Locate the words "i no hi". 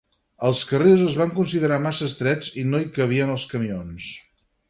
2.63-2.89